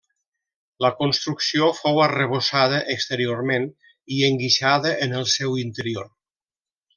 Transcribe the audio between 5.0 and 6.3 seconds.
en el seu interior.